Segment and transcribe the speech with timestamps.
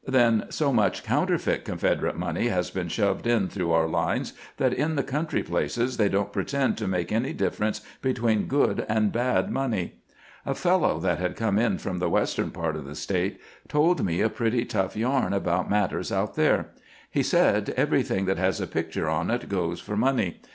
[0.07, 4.73] Then so much coun terfeit Confederate money has been shoved in through our lines that
[4.73, 9.51] in the country places they don't pretend to make any difference between good and bad
[9.51, 9.99] money.
[10.43, 14.21] A fellow that had come in from the western part of the State told me
[14.21, 16.69] a pretty tough yarn about matters out there.
[17.11, 20.41] He said:* Everything that has a picture on it goes for money.